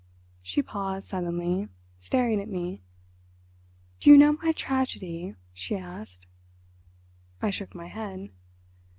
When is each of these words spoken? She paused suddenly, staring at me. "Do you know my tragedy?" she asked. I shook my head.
She 0.41 0.63
paused 0.63 1.07
suddenly, 1.07 1.67
staring 1.99 2.41
at 2.41 2.49
me. 2.49 2.81
"Do 3.99 4.09
you 4.09 4.17
know 4.17 4.31
my 4.41 4.51
tragedy?" 4.51 5.35
she 5.53 5.75
asked. 5.75 6.25
I 7.39 7.51
shook 7.51 7.75
my 7.75 7.85
head. 7.85 8.31